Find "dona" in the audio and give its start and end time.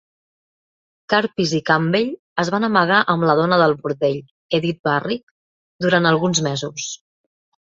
3.41-3.61